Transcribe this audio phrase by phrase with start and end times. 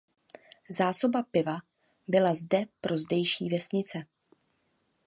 [0.69, 1.59] Zásoba piva
[2.07, 4.05] byla zde pro zdejší vesnice.